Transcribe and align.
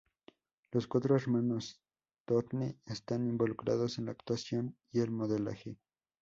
Los 0.71 0.87
cuatro 0.87 1.15
Hermanos 1.15 1.79
Thorne 2.25 2.75
están 2.87 3.27
involucrados 3.29 3.99
en 3.99 4.05
la 4.05 4.13
actuación 4.13 4.75
y 4.91 5.01
el 5.01 5.11
modelaje. 5.11 5.77